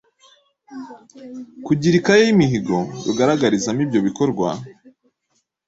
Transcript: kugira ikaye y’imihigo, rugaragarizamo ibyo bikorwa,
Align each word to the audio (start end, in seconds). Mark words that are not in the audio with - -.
kugira 1.65 1.95
ikaye 1.97 2.21
y’imihigo, 2.25 2.75
rugaragarizamo 3.05 3.81
ibyo 3.85 3.99
bikorwa, 4.07 4.47